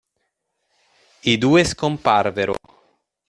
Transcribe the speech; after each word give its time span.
I 1.21 1.37
due 1.37 1.63
scomparvero. 1.63 2.55